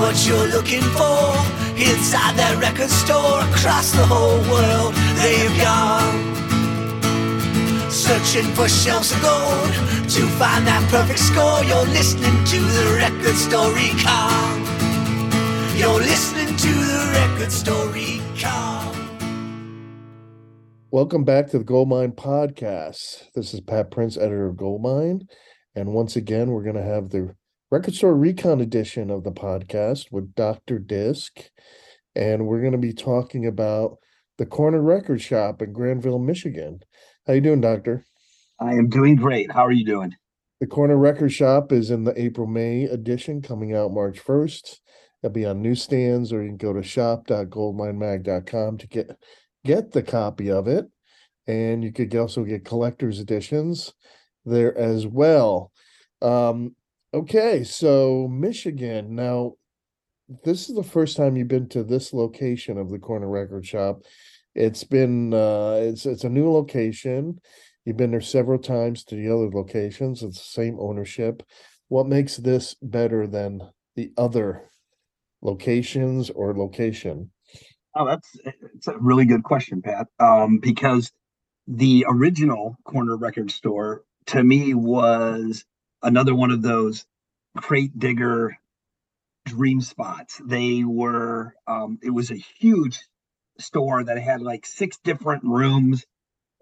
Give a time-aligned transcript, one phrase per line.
[0.00, 1.36] what you're looking for.
[1.76, 6.16] Inside that record store, across the whole world, they've gone.
[7.90, 9.68] Searching for shelves of gold
[10.08, 11.62] to find that perfect score.
[11.64, 14.64] You're listening to the record store recon.
[15.76, 18.96] You're listening to the record store recon.
[20.90, 23.30] Welcome back to the Goldmine Podcast.
[23.34, 25.28] This is Pat Prince, editor of Goldmine.
[25.74, 27.34] And once again, we're going to have the
[27.70, 30.80] Record Store Recon edition of the podcast with Dr.
[30.80, 31.38] Disc.
[32.16, 33.98] And we're going to be talking about
[34.38, 36.80] the Corner Record Shop in Grandville, Michigan.
[37.28, 38.04] How you doing, Doctor?
[38.58, 39.52] I am doing great.
[39.52, 40.16] How are you doing?
[40.58, 44.78] The Corner Record Shop is in the April May edition coming out March 1st.
[45.22, 49.16] It'll be on newsstands or you can go to shop.goldminemag.com to get
[49.64, 50.86] get the copy of it.
[51.46, 53.94] And you could also get collector's editions
[54.44, 55.70] there as well.
[56.20, 56.74] Um,
[57.12, 59.14] okay, so Michigan.
[59.14, 59.54] Now,
[60.44, 64.02] this is the first time you've been to this location of the corner record shop.
[64.54, 67.40] It's been uh it's it's a new location.
[67.84, 70.22] You've been there several times to the other locations.
[70.22, 71.42] It's the same ownership.
[71.88, 73.62] What makes this better than
[73.96, 74.70] the other
[75.42, 77.30] locations or location?
[77.96, 80.06] Oh, that's it's a really good question, Pat.
[80.20, 81.10] Um, because
[81.66, 85.64] the original corner record store to me was
[86.02, 87.06] another one of those
[87.56, 88.56] crate digger
[89.46, 90.40] dream spots.
[90.44, 92.98] They were um, it was a huge
[93.58, 96.04] store that had like six different rooms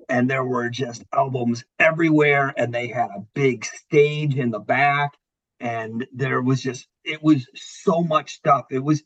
[0.09, 5.13] and there were just albums everywhere and they had a big stage in the back
[5.61, 9.03] and there was just it was so much stuff it was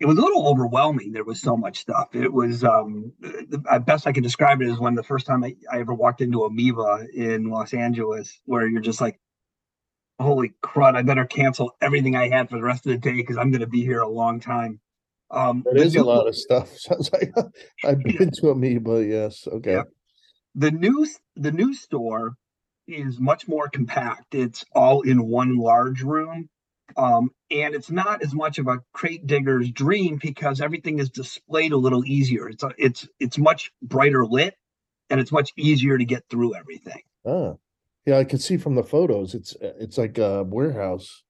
[0.00, 4.06] it was a little overwhelming there was so much stuff it was um the best
[4.06, 7.06] i can describe it is when the first time i, I ever walked into amoeba
[7.14, 9.20] in los angeles where you're just like
[10.20, 13.36] holy crud i better cancel everything i had for the rest of the day because
[13.36, 14.80] i'm going to be here a long time
[15.30, 16.70] um, it is a lot of stuff.
[16.78, 17.32] Sounds like
[17.84, 19.04] I've been to Amoeba.
[19.04, 19.46] Yes.
[19.50, 19.72] Okay.
[19.72, 19.88] Yep.
[20.54, 21.06] The new
[21.36, 22.34] the new store
[22.86, 24.34] is much more compact.
[24.34, 26.48] It's all in one large room.
[26.96, 31.72] Um, and it's not as much of a crate digger's dream because everything is displayed
[31.72, 32.48] a little easier.
[32.48, 34.54] It's a, it's it's much brighter lit,
[35.10, 37.02] and it's much easier to get through everything.
[37.26, 37.54] Ah,
[38.06, 39.34] yeah, I can see from the photos.
[39.34, 41.22] It's it's like a warehouse.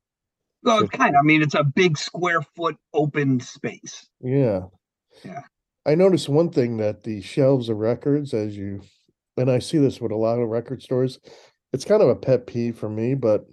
[0.62, 1.20] Well, kind of.
[1.20, 4.08] I mean, it's a big square foot open space.
[4.20, 4.62] Yeah.
[5.22, 5.42] Yeah.
[5.86, 8.80] I noticed one thing that the shelves of records, as you,
[9.36, 11.20] and I see this with a lot of record stores,
[11.74, 13.44] it's kind of a pet peeve for me, but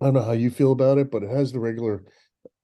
[0.00, 2.04] I don't know how you feel about it, but it has the regular,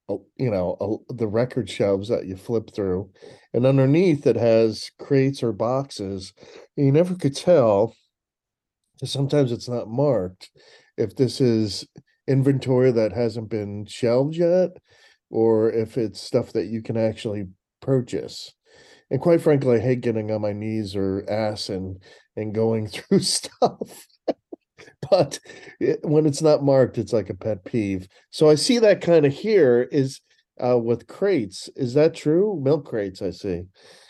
[0.08, 3.10] uh, you know, the record shelves that you flip through,
[3.52, 6.32] and underneath it has crates or boxes.
[6.76, 7.94] you never could tell.
[9.04, 10.50] Sometimes it's not marked
[10.96, 11.86] if this is
[12.26, 14.70] inventory that hasn't been shelved yet
[15.30, 17.46] or if it's stuff that you can actually
[17.80, 18.52] purchase.
[19.10, 22.02] And quite frankly, I hate getting on my knees or ass and
[22.36, 24.06] and going through stuff.
[25.10, 25.38] but
[25.80, 28.08] it, when it's not marked, it's like a pet peeve.
[28.30, 30.20] So I see that kind of here is
[30.62, 31.68] uh, with crates.
[31.76, 32.60] Is that true?
[32.62, 33.62] Milk crates, I see.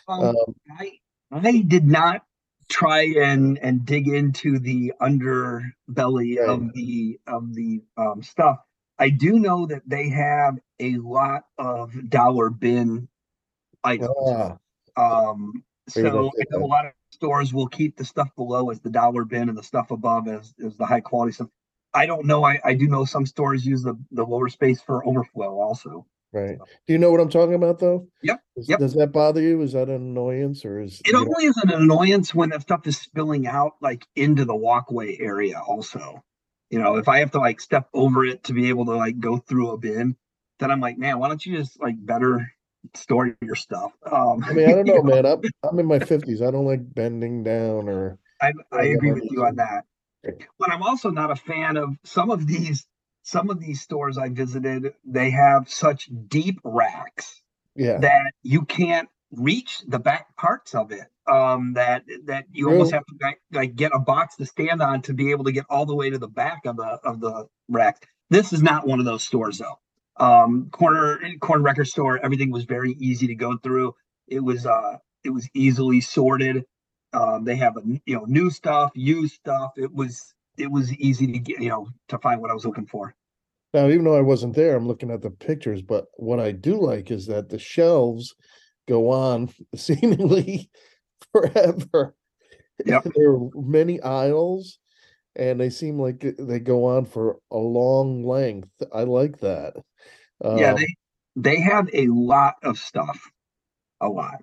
[0.09, 0.37] Um, um,
[0.79, 0.93] I
[1.31, 2.23] I did not
[2.69, 6.49] try and and dig into the underbelly right.
[6.49, 8.59] of the of the um, stuff.
[8.99, 13.09] I do know that they have a lot of dollar bin
[13.85, 14.11] items.
[14.27, 14.59] Ah.
[14.97, 19.49] Um, so a lot of stores will keep the stuff below as the dollar bin
[19.49, 21.49] and the stuff above as, as the high quality stuff.
[21.95, 22.45] I don't know.
[22.45, 26.07] I, I do know some stores use the, the lower space for overflow also.
[26.33, 26.59] Right.
[26.87, 28.07] Do you know what I'm talking about though?
[28.23, 28.41] Yep.
[28.57, 28.79] Does, yep.
[28.79, 29.63] does that bother you?
[29.63, 32.99] Is that an annoyance or is it only is an annoyance when that stuff is
[32.99, 36.23] spilling out like into the walkway area also.
[36.69, 39.19] You know, if I have to like step over it to be able to like
[39.19, 40.17] go through a bin,
[40.59, 42.53] then I'm like, man, why don't you just like better
[42.95, 43.93] store your stuff?
[44.05, 45.25] Um I mean, I don't know, man.
[45.25, 46.43] I'm I'm in my fifties.
[46.43, 49.87] I don't like bending down or I I agree with you on that.
[50.59, 52.87] But I'm also not a fan of some of these
[53.29, 57.43] some of these stores I visited, they have such deep racks
[57.77, 57.99] yeah.
[57.99, 61.05] that you can't reach the back parts of it.
[61.31, 62.79] Um, that that you really?
[62.79, 65.53] almost have to like, like get a box to stand on to be able to
[65.53, 68.09] get all the way to the back of the of the rack.
[68.31, 69.79] This is not one of those stores though.
[70.17, 73.95] Um, corner corner record store, everything was very easy to go through.
[74.27, 76.65] It was uh it was easily sorted.
[77.13, 79.73] Um, they have a you know new stuff, used stuff.
[79.77, 82.87] It was it was easy to get you know to find what I was looking
[82.87, 83.15] for.
[83.75, 85.83] Now, even though I wasn't there, I'm looking at the pictures.
[85.83, 88.35] But what I do like is that the shelves
[88.89, 90.71] go on seemingly
[91.33, 92.15] forever.
[92.85, 93.07] Yep.
[93.15, 94.79] there are many aisles,
[95.37, 98.71] and they seem like they go on for a long length.
[98.93, 99.75] I like that.
[100.45, 100.87] Um, yeah, they
[101.37, 103.21] they have a lot of stuff,
[104.01, 104.43] a lot.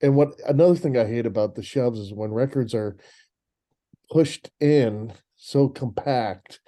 [0.00, 2.96] And what another thing I hate about the shelves is when records are
[4.10, 6.60] pushed in so compact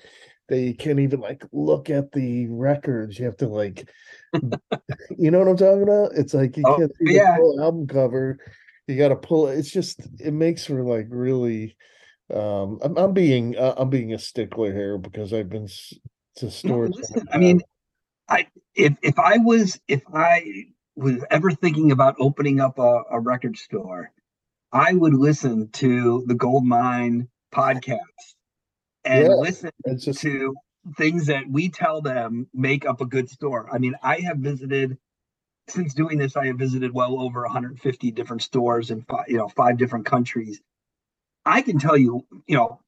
[0.48, 3.18] that you can't even like look at the records.
[3.18, 3.88] You have to like,
[5.18, 6.12] you know what I'm talking about?
[6.14, 7.36] It's like you Oh, can't see the yeah.
[7.36, 8.38] full album cover.
[8.86, 9.58] You got to pull it.
[9.58, 11.76] It's just it makes for like really.
[12.32, 15.94] Um, I'm I'm being uh, I'm being a stickler here because I've been s-
[16.36, 16.90] to No, stores.
[16.90, 17.60] that listen, I mean,
[18.28, 20.66] I if if I was if I
[20.96, 24.12] was ever thinking about opening up a, a record store,
[24.72, 27.98] I would listen to the Goldmine podcast
[29.04, 29.34] and Yeah.
[29.36, 30.54] listen just to
[30.96, 33.68] things that we tell them make up a good store.
[33.72, 34.98] I mean, I have visited
[35.68, 39.48] since doing this, I have visited well over 150 different stores in five, you know,
[39.48, 40.60] five different countries.
[41.44, 42.80] I can tell you, you know,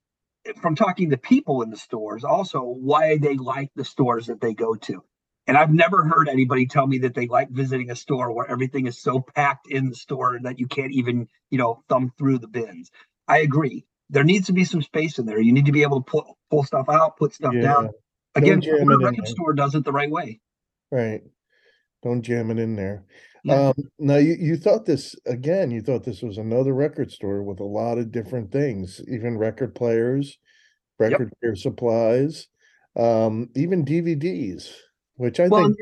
[0.61, 4.55] from talking to people in the stores, also why they like the stores that they
[4.55, 5.05] go to.
[5.47, 8.87] And I've never heard anybody tell me that they like visiting a store where everything
[8.87, 12.49] is so packed in the store that you can't even, you know, thumb through the
[12.49, 12.91] bins.
[13.27, 13.85] I agree.
[14.11, 15.41] There needs to be some space in there.
[15.41, 17.63] You need to be able to pull pull stuff out, put stuff Yeah.
[17.63, 17.91] down.
[18.35, 20.41] Again, jam Corner it in record store does it the right way.
[20.91, 21.23] right.
[22.03, 23.05] Don't jam it in there.
[23.45, 23.69] Yeah.
[23.69, 27.61] Um, now you, you thought this again, you thought this was another record store with
[27.61, 30.39] a lot of different things, even record players,
[30.99, 32.49] record player supplies,
[32.97, 34.73] um, even DVDs,
[35.23, 35.77] which I Well, think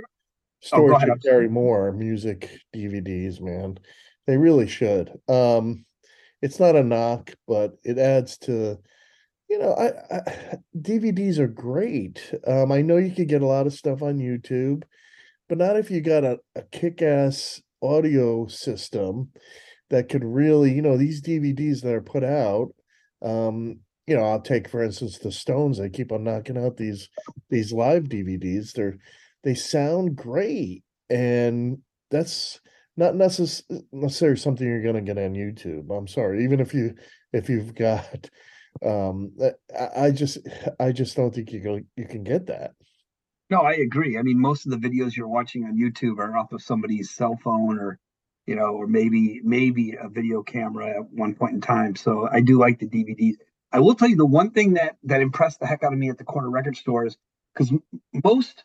[0.72, 3.78] Oh, stores ahead, should carry more music DVDs, man.
[4.26, 5.10] They really should.
[5.26, 5.86] Um,
[6.42, 8.78] it's not a knock, but it adds to,
[9.48, 12.34] you know, I, I DVDs are great.
[12.46, 14.82] Um, I know you could get a lot of stuff on YouTube,
[15.48, 19.30] but not if you got a, a kick-ass audio system
[19.90, 22.68] that could really, you know, these DVDs that are put out,
[23.22, 27.08] um, you know, I'll take for instance the Stones, they keep on knocking out these
[27.48, 28.72] these live DVDs.
[28.72, 28.98] They're
[29.42, 30.84] they sound great.
[31.08, 31.78] And
[32.10, 32.60] that's
[32.96, 35.96] not necess- necessarily something you're gonna get on YouTube.
[35.96, 36.94] I'm sorry, even if you
[37.32, 38.28] if you've got
[38.84, 39.32] um
[39.76, 40.38] I, I just
[40.78, 42.72] I just don't think you go you can get that.
[43.50, 44.16] No, I agree.
[44.16, 47.36] I mean, most of the videos you're watching on YouTube are off of somebody's cell
[47.42, 47.98] phone or,
[48.46, 51.96] you know, or maybe maybe a video camera at one point in time.
[51.96, 53.34] So I do like the DVDs.
[53.72, 56.10] I will tell you the one thing that that impressed the heck out of me
[56.10, 57.16] at the corner record store is
[57.52, 57.72] because
[58.24, 58.64] most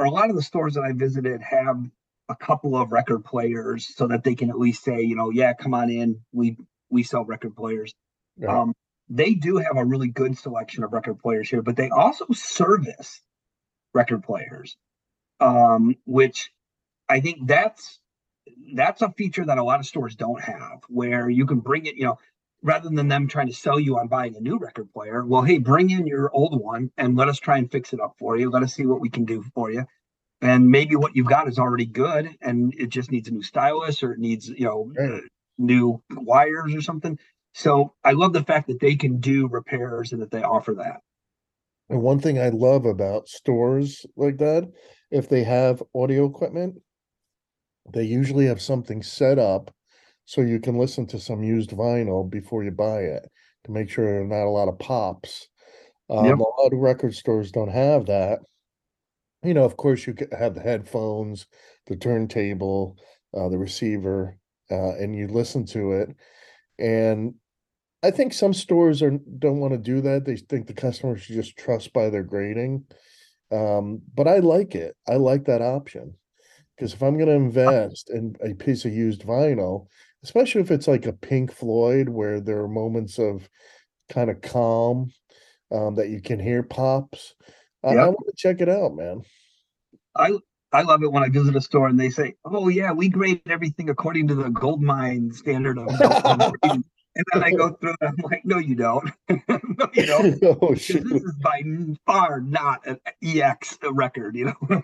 [0.00, 1.78] or a lot of the stores that I visited have
[2.30, 5.52] a couple of record players so that they can at least say, you know, yeah,
[5.52, 6.20] come on in.
[6.32, 6.56] We
[6.88, 7.92] we sell record players.
[8.38, 8.56] Right.
[8.56, 8.74] Um,
[9.10, 13.20] they do have a really good selection of record players here, but they also service
[13.92, 14.76] record players,
[15.38, 16.50] um, which
[17.08, 17.98] I think that's
[18.74, 21.96] that's a feature that a lot of stores don't have, where you can bring it,
[21.96, 22.18] you know,
[22.62, 25.24] rather than them trying to sell you on buying a new record player.
[25.24, 28.14] Well, hey, bring in your old one and let us try and fix it up
[28.18, 28.50] for you.
[28.50, 29.84] Let us see what we can do for you.
[30.42, 34.02] And maybe what you've got is already good, and it just needs a new stylus
[34.02, 35.22] or it needs, you know, Right.
[35.58, 37.18] new wires or something.
[37.52, 41.00] So I love the fact that they can do repairs and that they offer that.
[41.90, 44.70] And one thing I love about stores like that,
[45.10, 46.80] if they have audio equipment,
[47.92, 49.74] they usually have something set up
[50.24, 53.28] so you can listen to some used vinyl before you buy it
[53.64, 55.48] to make sure there are not a lot of pops.
[56.10, 56.40] Um, Yep.
[56.40, 58.40] a lot of record stores don't have that.
[59.42, 61.46] You know, of course, you have the headphones,
[61.86, 62.96] the turntable,
[63.34, 64.38] uh, the receiver,
[64.70, 66.10] uh, and you listen to it.
[66.78, 67.36] And
[68.02, 70.24] I think some stores are don't want to do that.
[70.26, 72.86] They think the customer should just trust by their grading.
[73.52, 74.96] Um, but I like it.
[75.08, 76.16] I like that option.
[76.76, 79.86] Because if I'm going to invest in a piece of used vinyl,
[80.22, 83.48] especially if it's like a Pink Floyd, where there are moments of
[84.08, 85.12] kind of calm
[85.72, 87.34] um, that you can hear pops,
[87.82, 89.22] I, I want to check it out, man.
[90.16, 90.32] I
[90.72, 93.42] I love it when I visit a store and they say, "Oh yeah, we grade
[93.48, 95.88] everything according to the Goldmine standard of."
[96.62, 96.84] and
[97.32, 99.10] then I go through and I'm like, "No, you don't.
[99.28, 100.44] no, you don't.
[100.62, 101.62] oh this is by
[102.06, 104.82] far not an EX record, you know."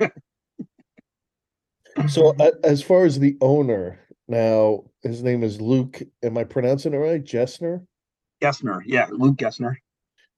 [2.08, 6.02] So as far as the owner, now his name is Luke.
[6.22, 7.22] Am I pronouncing it right?
[7.22, 7.86] Jessner.
[8.42, 9.76] Gessner, yeah, Luke Gessner.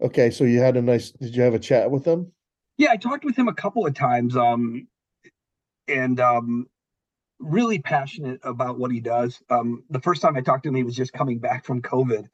[0.01, 1.11] Okay, so you had a nice.
[1.11, 2.33] Did you have a chat with him?
[2.77, 4.87] Yeah, I talked with him a couple of times, um,
[5.89, 6.69] and um,
[7.41, 9.43] really passionate about what he does.
[9.51, 12.29] Um, the first time I talked to him, he was just coming back from COVID.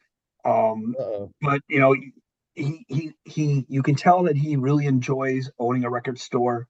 [0.45, 1.31] Um, Uh-oh.
[1.41, 1.95] but you know,
[2.55, 6.69] he he he, you can tell that he really enjoys owning a record store.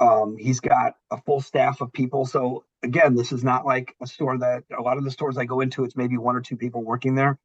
[0.00, 2.26] Um, he's got a full staff of people.
[2.26, 5.46] So again, this is not like a store that a lot of the stores I
[5.46, 7.38] go into, it's maybe one or two people working there.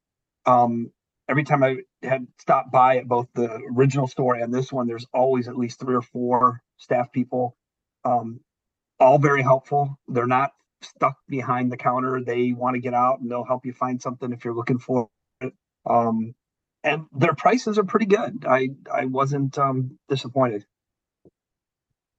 [0.45, 0.91] Um,
[1.29, 5.07] every time I had stopped by at both the original store and this one, there's
[5.13, 7.57] always at least three or four staff people.
[8.05, 8.41] Um,
[8.99, 9.99] all very helpful.
[10.09, 12.23] They're not stuck behind the counter.
[12.23, 15.09] They want to get out and they'll help you find something if you're looking for
[15.41, 15.53] it.
[15.89, 16.35] Um,
[16.83, 18.45] and their prices are pretty good.
[18.49, 20.65] I I wasn't um, disappointed.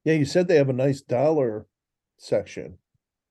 [0.07, 1.67] Yeah, you said they have a nice dollar
[2.17, 2.79] section,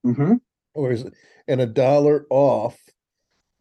[0.05, 0.33] Mm-hmm.
[0.73, 1.13] or is it,
[1.47, 2.77] and a dollar off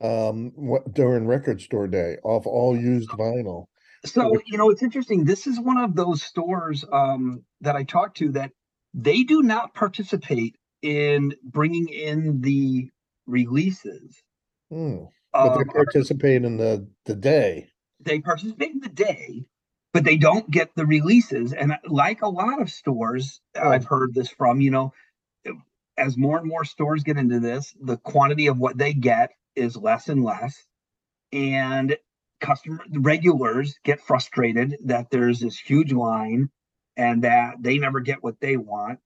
[0.00, 3.66] um what during record store day off all used vinyl.
[4.04, 5.24] So you know, it's interesting.
[5.24, 8.50] This is one of those stores um, that I talked to that
[8.92, 12.90] they do not participate in bringing in the
[13.26, 14.20] releases.
[14.70, 17.70] Hmm, But they Um, participate in the the day.
[18.00, 19.44] they participate in the day,
[19.94, 21.52] but they don't get the releases.
[21.52, 24.92] And like a lot of stores, I've heard this from, you know,
[25.96, 29.76] as more and more stores get into this, the quantity of what they get is
[29.76, 30.66] less and less.
[31.32, 31.96] And
[32.40, 36.50] customer regulars get frustrated that there's this huge line
[36.96, 38.98] and that they never get what they want.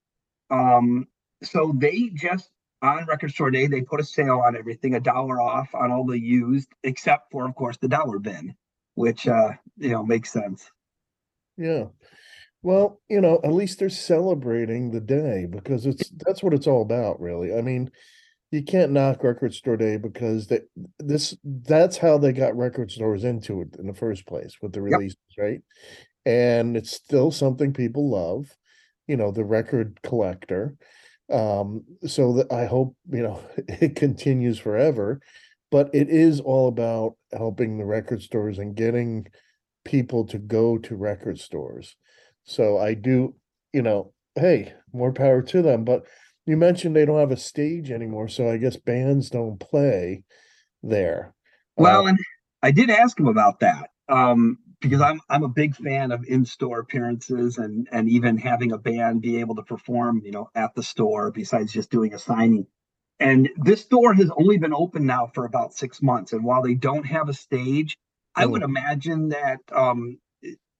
[0.50, 1.07] Um,
[1.42, 5.38] so they just on record store day, they put a sale on everything, a dollar
[5.38, 8.54] off on all the used, except for, of course, the dollar bin,
[8.95, 10.71] which uh, you know makes sense.
[11.58, 11.86] Yeah.
[12.62, 16.82] Well, you know, at least they're celebrating the day because it's that's what it's all
[16.82, 17.54] about, really.
[17.56, 17.90] I mean,
[18.52, 23.24] you can't knock record store day because that this that's how they got record stores
[23.24, 25.60] into it in the first place with the releases, right?
[26.26, 28.46] And it's still something people love,
[29.08, 30.76] you know, the record collector.
[31.30, 35.20] Um, so that I hope, you know, it continues forever,
[35.70, 39.26] but it is all about helping the record stores and getting
[39.88, 41.97] people to go to record stores.
[42.45, 43.35] So I do,
[43.73, 45.85] you know, hey, more power to them.
[45.85, 46.04] But
[46.47, 50.25] you mentioned they don't have a stage anymore, so I guess bands don't play
[50.83, 51.35] there.
[51.76, 52.18] Well, Uh, and
[52.62, 56.80] I did ask him about that um, because I'm I'm a big fan of in-store
[56.80, 60.83] appearances and and even having a band be able to perform, you know, at the
[60.83, 62.66] store besides just doing a signing.
[63.21, 66.75] And this store has only been open now for about six months, and while they
[66.75, 67.97] don't have a stage,
[68.42, 70.18] I would imagine that um,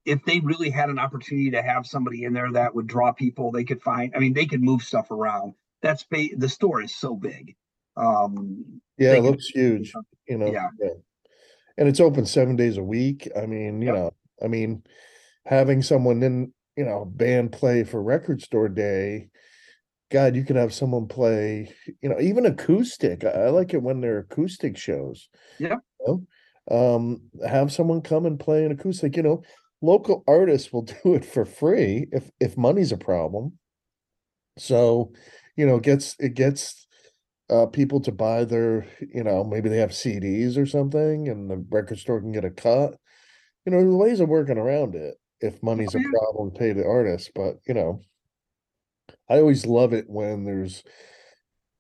[0.05, 3.51] if they really had an opportunity to have somebody in there that would draw people,
[3.51, 4.13] they could find.
[4.15, 5.55] I mean, they could move stuff around.
[5.83, 7.57] That's ba- the store is so big.
[7.97, 9.93] Um, yeah, it looks huge,
[10.29, 10.53] you know.
[10.53, 10.69] Yeah.
[11.77, 13.29] And it's open seven days a week.
[13.37, 13.95] I mean, you Yep.
[13.95, 14.11] know,
[14.43, 14.83] I mean,
[15.47, 19.29] having someone in, you know, band play for record store day,
[20.11, 23.25] God, you could have someone play, you know, even acoustic.
[23.25, 25.29] I, I like it when they're acoustic shows.
[25.59, 25.77] Yeah.
[26.01, 26.23] you know?
[26.71, 29.43] Um, have someone come and play an acoustic, you know,
[29.81, 33.59] local artists will do it for free if if money's a problem.
[34.59, 35.13] So,
[35.57, 36.87] you know, it gets it gets
[37.51, 41.65] uh people to buy their, you know, maybe they have CDs or something and the
[41.71, 42.97] record store can get a cut.
[43.65, 47.31] You know, there's ways of working around it if money's a problem pay the artist,
[47.35, 48.01] but you know,
[49.29, 50.83] I always love it when there's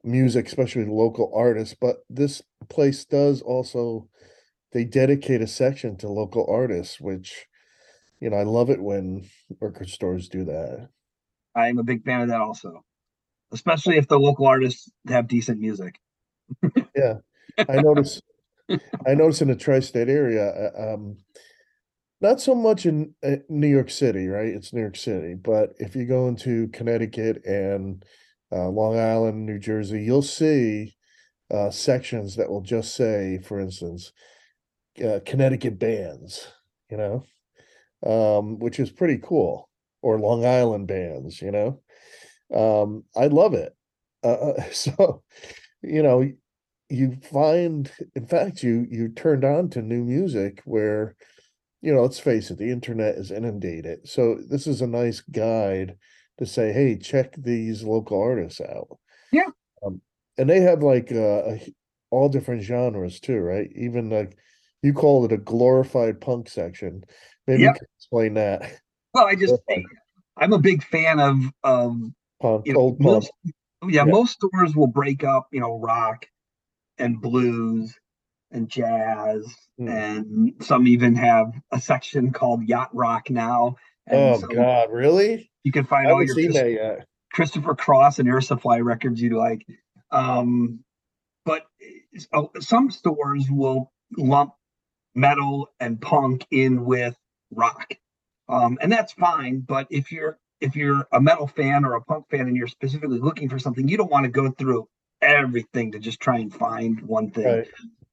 [0.04, 4.08] music, especially local artists, but this place does also
[4.72, 7.46] they dedicate a section to local artists, which
[8.20, 9.28] you know, I love it when
[9.60, 10.88] record stores do that.
[11.54, 12.84] I'm a big fan of that also,
[13.52, 16.00] especially if the local artists have decent music.
[16.96, 17.14] Yeah.
[17.68, 18.20] I notice
[19.06, 21.18] I notice in the tri-state area, uh, um,
[22.20, 24.48] not so much in uh, New York City, right?
[24.48, 28.04] It's New York City, but if you go into Connecticut and
[28.52, 30.96] uh, Long Island, New Jersey, you'll see
[31.50, 34.12] uh, sections that will just say, for instance,
[35.02, 36.46] uh, Connecticut bands,
[36.90, 37.24] you know,
[38.06, 39.68] um, which is pretty cool,
[40.02, 41.82] or Long Island bands, you know.
[42.54, 43.74] Um, I love it.
[44.22, 45.22] Uh, so,
[45.82, 46.30] you know,
[46.90, 51.16] you find in fact you you turned on to new music where
[51.82, 55.96] you know let's face it the internet is inundated so this is a nice guide
[56.38, 58.98] to say hey check these local artists out
[59.32, 59.50] Yeah.
[59.84, 60.00] um,
[60.36, 61.56] and they have like uh
[62.10, 64.36] all different genres too right even like
[64.82, 67.04] you call it a glorified punk section
[67.46, 68.62] maybe you can explain that
[69.14, 69.54] Well, I just
[70.36, 71.96] I'm a big fan of of
[72.40, 73.32] punk you know old punk most,
[73.88, 74.04] yeah, Yeah.
[74.04, 76.26] most stores will break up you know rock
[76.98, 77.96] and blues
[78.50, 79.44] and jazz
[79.78, 79.88] Hmm.
[79.88, 83.76] and some even have a section called yacht rock now.
[84.08, 87.06] And oh so god really you can i find all your seen Chris- that yet
[87.32, 89.64] Christopher Cross and Air Supply records you like.
[90.10, 90.80] Um,
[91.44, 91.66] but
[92.32, 94.52] uh, some stores will lump
[95.18, 97.16] metal and punk in with
[97.50, 97.94] rock,
[98.48, 99.60] um, and that's fine.
[99.60, 103.18] But if you're if you're a metal fan or a punk fan and you're specifically
[103.18, 104.88] looking for something, you don't want to go through
[105.20, 107.46] everything to just try and find one thing.
[107.46, 107.68] right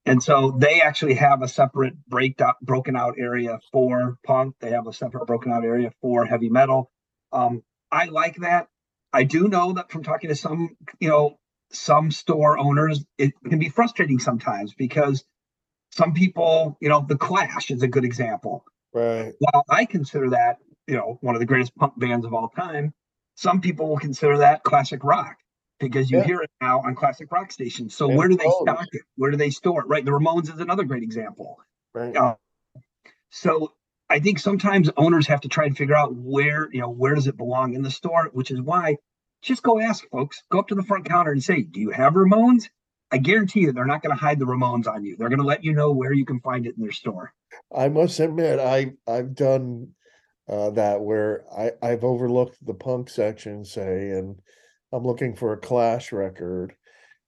[0.05, 4.55] And so they actually have a separate break out, broken out area for punk.
[4.59, 6.91] They have a separate broken out area for heavy metal.
[7.31, 8.67] Um, I like that.
[9.13, 11.39] I do know that from talking to some, you know,
[11.71, 15.23] some store owners, it can be frustrating sometimes because
[15.95, 18.65] some people, you know, the Clash is a good example.
[18.93, 19.33] Right.
[19.39, 22.93] While I consider that, you know, one of the greatest punk bands of all time,
[23.35, 25.37] some people will consider that classic rock
[25.79, 26.23] because you Yeah.
[26.25, 27.95] hear it now on classic rock stations.
[27.95, 29.03] So And where do they stock it?
[29.15, 29.87] Where do they store it?
[29.87, 30.03] Right.
[30.05, 31.59] The Ramones is another great example.
[31.93, 32.15] Right.
[32.15, 32.35] Uh,
[33.29, 33.73] so
[34.09, 37.27] I think sometimes owners have to try and figure out where, you know, where does
[37.27, 38.97] it belong in the store, which is why
[39.41, 42.13] just go ask folks, go up to the front counter and say, Do you have
[42.13, 42.69] Ramones?
[43.15, 45.15] I guarantee you they're not going to hide the Ramones on you.
[45.15, 47.33] They're going to let you know where you can find it in their store.
[47.73, 49.93] I must admit, I I've done
[50.49, 54.37] uh, that where I I've overlooked the punk section, say, and
[54.91, 56.75] I'm looking for a Clash record,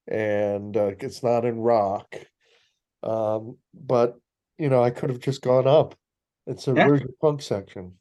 [0.10, 2.17] and uh, it's not in rock.
[3.01, 4.20] Um, but
[4.58, 5.96] you know, I could have just gone up
[6.48, 6.86] and said, Yeah.
[6.88, 7.94] "Where's the punk section?"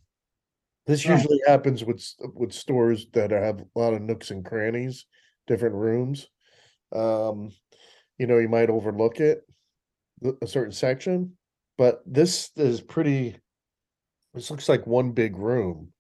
[0.89, 1.19] This Yeah.
[1.19, 5.07] usually happens with with stores that have a lot of nooks and crannies,
[5.47, 6.27] different rooms.
[6.93, 7.51] Um,
[8.19, 9.43] you know, you might overlook it,
[10.43, 11.37] a certain section,
[11.79, 13.37] but this is pretty.
[14.35, 15.93] This looks like one big room.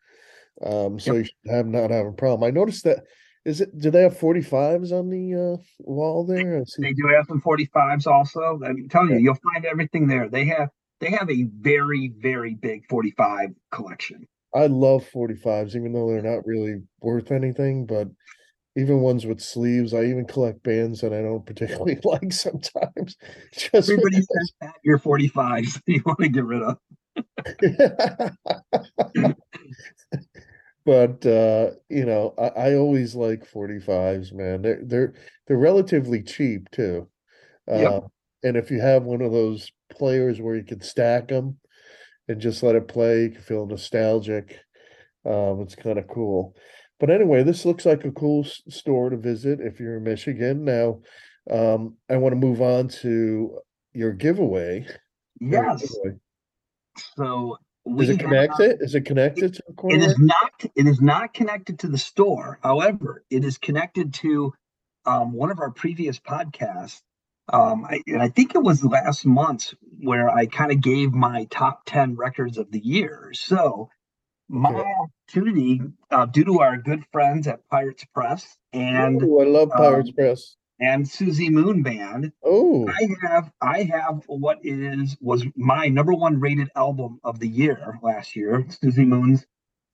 [0.62, 2.44] Um, so you should have not have a problem.
[2.46, 3.04] I noticed that.
[3.44, 3.78] Is it?
[3.78, 6.58] Do they have forty fives on the uh, wall there?
[6.58, 6.82] I see.
[6.82, 8.60] They do have some 45s also.
[8.64, 10.28] I'm telling you, you'll find everything there.
[10.28, 10.70] They have
[11.00, 14.26] they have a very, very big 45 collection.
[14.54, 18.08] I love 45s, even though they're not really worth anything, but
[18.76, 23.16] even ones with sleeves, I even collect bands that I don't particularly like sometimes.
[23.52, 26.76] Just Everybody says that your 45s you want to get rid of.
[30.84, 34.60] but uh, you know, I, I always like 45s, man.
[34.60, 35.14] They're they're
[35.46, 37.08] they're relatively cheap too.
[37.68, 37.92] Yep.
[37.92, 38.00] Uh,
[38.42, 41.56] and if you have one of those players where you can stack them
[42.28, 44.60] and just let it play, you can feel nostalgic.
[45.24, 46.54] Um, it's kind of cool.
[46.98, 50.64] But anyway, this looks like a cool s- store to visit if you're in Michigan.
[50.64, 51.00] Now,
[51.50, 53.58] um, I want to move on to
[53.92, 54.86] your giveaway.
[55.40, 55.82] Your Yes.
[55.82, 56.18] giveaway.
[57.16, 58.78] So Is we it have- connected?
[58.80, 59.96] Is it connected to the It corner?
[59.98, 60.64] is not.
[60.74, 62.58] It is not connected to the store.
[62.62, 64.52] However, it is connected to
[65.04, 67.00] um, one of our previous podcasts.
[67.52, 71.44] Um, I, and I think it was last month where I kind of gave my
[71.48, 73.30] top ten records of the year.
[73.32, 73.88] So
[74.48, 74.84] my Okay.
[75.00, 80.10] opportunity, uh, due to our good friends at Pirates Press and Ooh, I love Pirates
[80.10, 80.56] um, Press.
[80.80, 86.40] and Susie Moon Band, Oh, I have I have what is was my number one
[86.40, 89.46] rated album of the year last year, Susie Moon's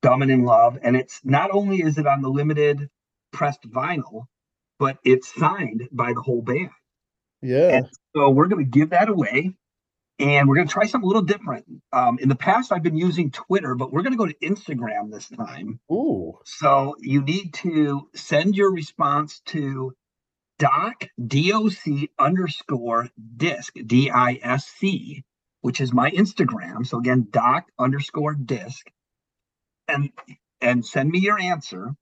[0.02, 0.78] Dumb and in Love.
[0.82, 2.88] And it's not only is it on the limited
[3.32, 4.26] pressed vinyl,
[4.78, 6.70] but it's signed by the whole band.
[7.42, 7.70] yeah.
[7.70, 9.54] And so we're gonna give that away.
[10.22, 11.66] And we're gonna try something a little different.
[11.92, 15.28] Um, in the past, I've been using Twitter, but we're gonna go to Instagram this
[15.30, 15.80] time.
[15.92, 19.94] Ooh, So you need to send your response to
[20.58, 21.74] doc doc
[22.18, 25.24] underscore disc d i s c,
[25.62, 26.87] which is my Instagram.
[26.87, 28.90] So again, doc underscore disc,
[29.88, 30.11] and
[30.61, 31.94] and send me your answer.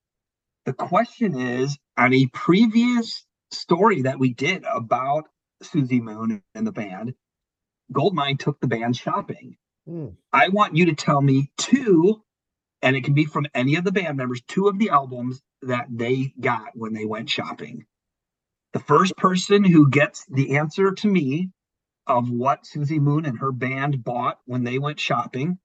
[0.66, 5.24] The question is on a previous story that we did about
[5.62, 7.14] Susie Moon and the band.
[7.92, 9.56] Goldmine took the band shopping.
[9.86, 10.08] Hmm.
[10.32, 12.22] I want you to tell me two,
[12.82, 15.86] and it can be from any of the band members, two of the albums that
[15.90, 17.86] they got when they went shopping.
[18.72, 21.50] The first person who gets the answer to me
[22.06, 25.58] of what Susie Moon and her band bought when they went shopping,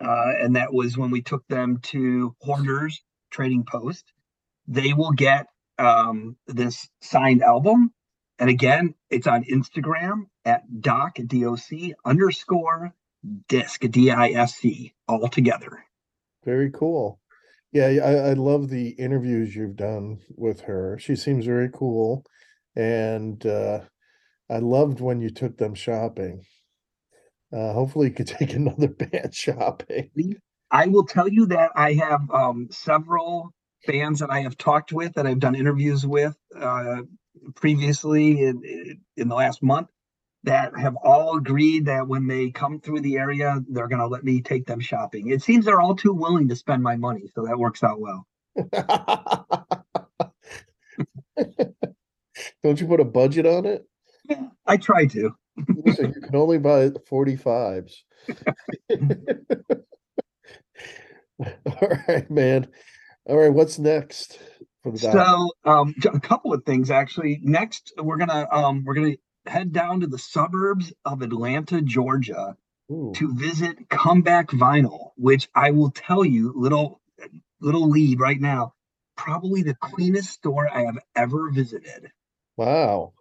[0.00, 4.12] uh, and that was when we took them to Hoarders Trading Post,
[4.66, 5.46] they will get
[5.78, 7.92] um, this signed album.
[8.38, 11.70] And again, it's on Instagram at doc doc
[12.04, 12.94] underscore
[13.48, 15.84] disc d i s c all together.
[16.44, 17.20] very cool.
[17.72, 20.98] Yeah, yeah, I, I love the interviews you've done with her.
[20.98, 22.24] She seems very cool.
[22.74, 23.80] And uh,
[24.48, 26.44] I loved when you took them shopping.
[27.52, 30.10] Uh, hopefully you could take another band shopping.
[30.70, 33.52] I will tell you that I have um, several
[33.86, 37.02] bands that I have talked with that I've done interviews with uh,
[37.54, 39.88] previously in, in the last month
[40.44, 44.24] that have all agreed that when they come through the area, they're going to let
[44.24, 45.30] me take them shopping.
[45.30, 48.26] It seems they're all too willing to spend my money, so that works out well.
[52.62, 53.84] Don't you put a budget on it?
[54.66, 55.34] I try to.
[55.84, 57.94] Listen, you can only buy 45s.
[61.66, 62.68] All right, man.
[63.26, 64.57] All right, what's next for the doc?
[64.96, 67.40] So, um, a couple of things actually.
[67.42, 72.56] Next, we're gonna um, we're gonna head down to the suburbs of Atlanta, Georgia,
[72.90, 77.00] Ooh, to visit Comeback Vinyl, which I will tell you, little
[77.60, 78.74] little lead right now.
[79.18, 82.10] probably the cleanest store I have ever visited.
[82.56, 83.12] Wow.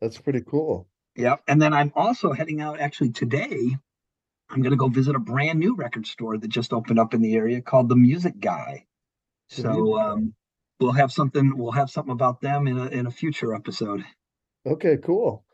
[0.00, 0.88] That's pretty cool.
[1.16, 1.42] Yep.
[1.46, 3.76] And then I'm also heading out actually today.
[4.50, 7.22] I'm going to go visit a brand new record store that just opened up in
[7.22, 8.86] the area called The Music Guy.
[9.52, 10.34] So um,
[10.80, 11.56] we'll have something.
[11.56, 14.02] We'll have something about them in a in a future episode.
[14.66, 15.44] Okay, cool.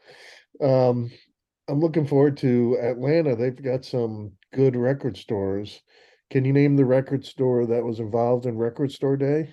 [0.62, 1.10] Um,
[1.68, 3.36] I'm looking forward to Atlanta.
[3.36, 5.80] They've got some good record stores.
[6.30, 9.48] Can you name the record store that was involved in Record Store Day?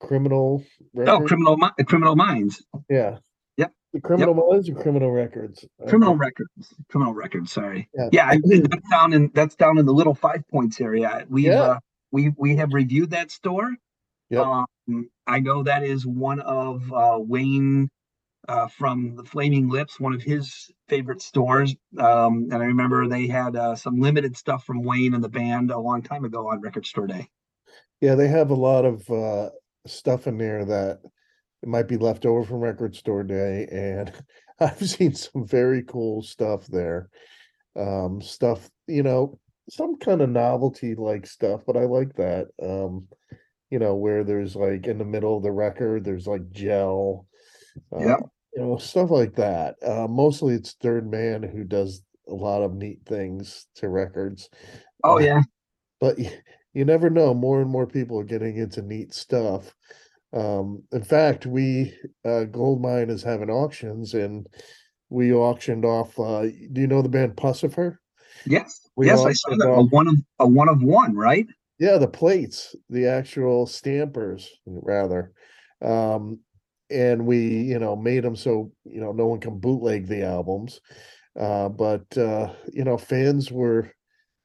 [0.00, 0.62] Criminal
[1.06, 3.18] Oh, Criminal Mi- Criminal Minds, Yeah.
[3.56, 3.72] Yep.
[3.92, 5.64] The Criminal Minds or Criminal Records?
[5.88, 6.18] Criminal Okay.
[6.20, 7.52] Records, Criminal Records.
[7.52, 7.88] Sorry.
[7.94, 8.08] Yeah.
[8.12, 11.24] Yeah, I, that's down in that's down in the Little Five Points area.
[11.30, 11.62] We've Yeah.
[11.62, 11.78] uh,
[12.12, 13.74] we we have reviewed that store.
[14.30, 14.46] Yep.
[14.46, 17.88] Um, I know that is one of uh, Wayne
[18.48, 21.74] uh, from the Flaming Lips, one of his favorite stores.
[21.98, 25.70] Um, and I remember they had uh, some limited stuff from Wayne and the band
[25.70, 27.28] a long time ago on Record Store Day.
[28.00, 29.50] Yeah, they have a lot of uh
[29.86, 31.00] stuff in there that
[31.62, 34.12] it might be left over from Record Store Day, and
[34.60, 37.08] I've seen some very cool stuff there.
[37.74, 39.38] Um, stuff, you know,
[39.70, 42.48] some kind of novelty like stuff, but I like that.
[42.62, 43.08] Um,
[43.70, 47.26] you know, where there's like in the middle of the record, there's like gel,
[47.94, 48.20] uh, Yep.
[48.54, 49.76] you know, stuff like that.
[49.82, 54.50] Uh, mostly it's Third Man who does a lot of neat things to records.
[55.04, 55.42] Oh Uh, yeah,
[56.00, 56.40] but y-
[56.74, 59.74] you never know more and more people are getting into neat stuff
[60.34, 61.92] um in fact we
[62.24, 64.46] uh goldmine is having auctions and
[65.10, 67.98] we auctioned off uh do you know the band Puscifer?
[68.46, 69.20] Yes, We yes.
[69.20, 71.46] I saw that a one of a one of one, right?
[71.82, 75.32] yeah the plates the actual stampers rather
[75.82, 76.38] um
[76.90, 80.80] and we you know made them so you know no one can bootleg the albums
[81.38, 83.90] uh but uh you know fans were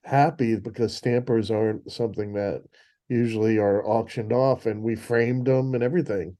[0.03, 2.63] happy because stampers aren't something that
[3.07, 6.36] usually are auctioned off and we framed them and everything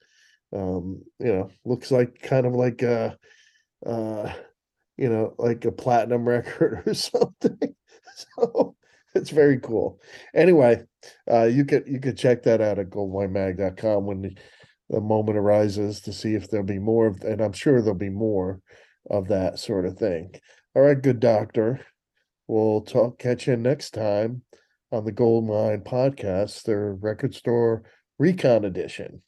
[0.52, 3.16] um you know looks like kind of like a
[3.86, 4.34] uh
[4.98, 7.60] you know like a platinum record or something.
[8.40, 8.76] So
[9.14, 10.00] it's very cool.
[10.34, 10.84] Anyway
[11.30, 14.38] uh you could you could check that out at goldminemag.com when the,
[14.90, 18.10] the moment arises to see if there'll be more of and i'm sure there'll be
[18.10, 18.62] more
[19.10, 20.32] of that sort of thing.
[20.76, 21.80] All right good doctor.
[22.48, 24.42] We'll talk catch you next time
[24.92, 27.84] on the goldmine podcast their record store
[28.20, 29.22] recon edition.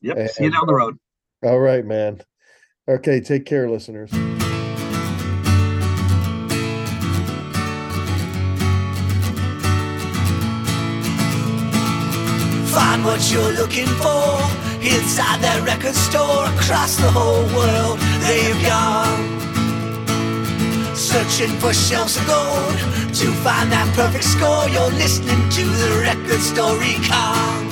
[0.00, 0.30] Yep.
[0.30, 0.96] See you down the road.
[1.44, 2.22] all right man.
[2.88, 4.10] Okay take care listeners
[13.12, 14.40] what you're looking for
[14.80, 17.98] inside that record store across the whole world.
[18.24, 19.20] They've gone
[20.96, 22.72] searching for shelves of gold
[23.12, 24.66] to find that perfect score.
[24.70, 27.68] You're listening to the record store recon.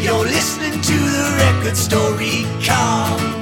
[0.00, 3.41] You're listening to the record store recon.